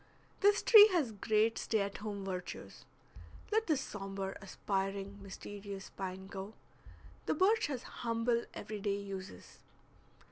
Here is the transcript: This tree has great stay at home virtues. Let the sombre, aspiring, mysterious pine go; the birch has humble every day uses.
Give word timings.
This 0.39 0.63
tree 0.63 0.89
has 0.93 1.11
great 1.11 1.59
stay 1.59 1.81
at 1.81 1.97
home 1.99 2.25
virtues. 2.25 2.85
Let 3.51 3.67
the 3.67 3.77
sombre, 3.77 4.35
aspiring, 4.41 5.21
mysterious 5.21 5.91
pine 5.91 6.25
go; 6.25 6.55
the 7.27 7.35
birch 7.35 7.67
has 7.67 7.83
humble 7.83 8.45
every 8.55 8.79
day 8.79 8.97
uses. 8.97 9.59